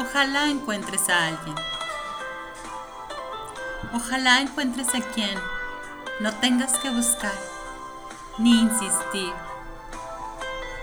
[0.00, 1.56] Ojalá encuentres a alguien.
[3.92, 5.36] Ojalá encuentres a quien
[6.20, 7.34] no tengas que buscar
[8.38, 9.32] ni insistir.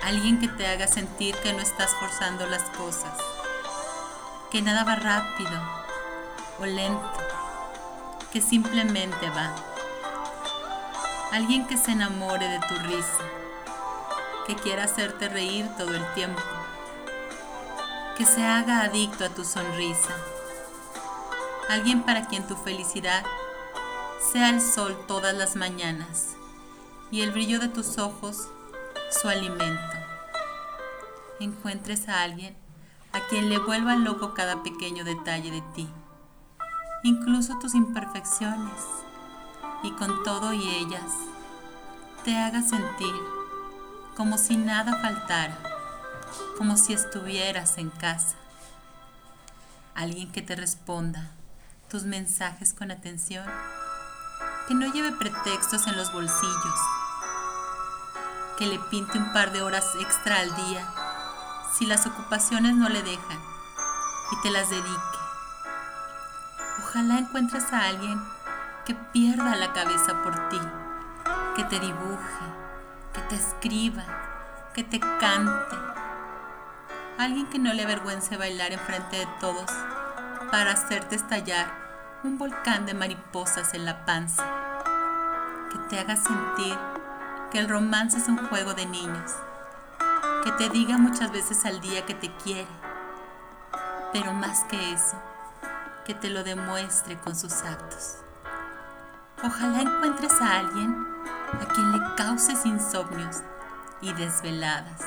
[0.03, 3.17] Alguien que te haga sentir que no estás forzando las cosas,
[4.51, 5.61] que nada va rápido
[6.59, 7.13] o lento,
[8.33, 9.55] que simplemente va.
[11.31, 13.23] Alguien que se enamore de tu risa,
[14.45, 16.41] que quiera hacerte reír todo el tiempo,
[18.17, 20.15] que se haga adicto a tu sonrisa.
[21.69, 23.23] Alguien para quien tu felicidad
[24.31, 26.35] sea el sol todas las mañanas
[27.11, 28.47] y el brillo de tus ojos
[29.11, 29.95] su alimento.
[31.39, 32.55] Encuentres a alguien
[33.11, 35.89] a quien le vuelva loco cada pequeño detalle de ti,
[37.03, 38.81] incluso tus imperfecciones,
[39.83, 41.11] y con todo y ellas
[42.23, 43.13] te haga sentir
[44.15, 45.74] como si nada faltara,
[46.57, 48.35] como si estuvieras en casa.
[49.93, 51.31] Alguien que te responda
[51.89, 53.45] tus mensajes con atención,
[54.67, 56.79] que no lleve pretextos en los bolsillos,
[58.57, 60.87] que le pinte un par de horas extra al día
[61.77, 63.39] si las ocupaciones no le dejan
[64.31, 65.19] y te las dedique.
[66.83, 68.21] Ojalá encuentres a alguien
[68.85, 70.59] que pierda la cabeza por ti,
[71.55, 72.45] que te dibuje,
[73.13, 74.03] que te escriba,
[74.73, 75.75] que te cante.
[77.17, 79.71] Alguien que no le avergüence bailar enfrente de todos
[80.51, 81.65] para hacerte estallar
[82.25, 84.43] un volcán de mariposas en la panza,
[85.71, 86.77] que te haga sentir
[87.51, 89.31] que el romance es un juego de niños,
[90.43, 92.67] que te diga muchas veces al día que te quiere,
[94.11, 95.15] pero más que eso,
[96.05, 98.17] que te lo demuestre con sus actos.
[99.41, 101.07] Ojalá encuentres a alguien
[101.61, 103.37] a quien le causes insomnios
[104.01, 105.01] y desveladas,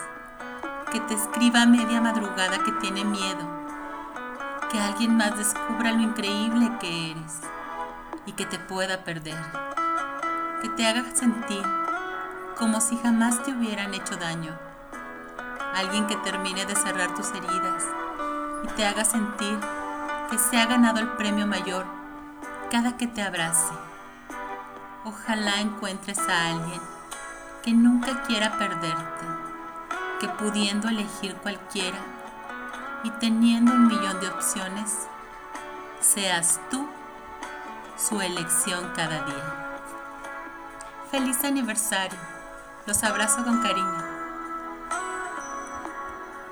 [0.91, 3.47] que te escriba a media madrugada que tiene miedo.
[4.71, 7.41] Que alguien más descubra lo increíble que eres
[8.27, 9.39] y que te pueda perder,
[10.63, 11.63] que te haga sentir
[12.59, 14.59] como si jamás te hubieran hecho daño,
[15.75, 17.85] alguien que termine de cerrar tus heridas
[18.65, 19.59] y te haga sentir
[20.31, 21.87] que se ha ganado el premio mayor
[22.71, 23.73] cada que te abrace.
[25.05, 26.81] Ojalá encuentres a alguien
[27.63, 29.48] que nunca quiera perderte,
[30.21, 31.99] que pudiendo elegir cualquiera,
[33.05, 35.07] y teniendo un millón de opciones,
[36.01, 36.89] seas tú
[37.97, 39.69] su elección cada día.
[41.11, 42.19] Feliz aniversario.
[42.87, 44.18] Los abrazo con cariño.